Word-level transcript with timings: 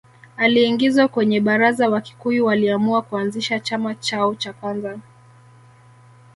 Aliingizwa 0.37 1.07
kwenye 1.07 1.39
Baraza 1.41 1.89
Wakikuyu 1.89 2.45
waliamua 2.45 3.01
kuanzisha 3.01 3.59
chama 3.59 3.95
chao 3.95 4.35
cha 4.35 4.53
kwanza 4.53 4.99